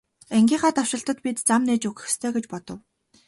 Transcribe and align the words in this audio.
Ангийнхаа 0.37 0.73
давшилтад 0.77 1.17
бид 1.25 1.37
зам 1.47 1.61
нээж 1.67 1.83
өгөх 1.89 2.05
ёстой 2.09 2.31
гэж 2.35 2.45
бодов. 2.51 2.79